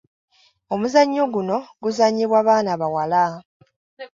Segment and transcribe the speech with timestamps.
[0.73, 3.23] Omuzannyo guno guzannyibwa baana bawala.